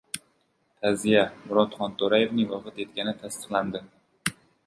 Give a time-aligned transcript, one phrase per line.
[0.83, 1.21] Ta’ziya!
[1.49, 3.85] Murod Xonto‘rayevning vafot etgani tasdiqlandi